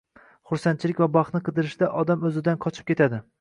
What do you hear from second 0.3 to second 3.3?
Xursandchilik va baxtni qidirishda odam o'zidan qochib ketadi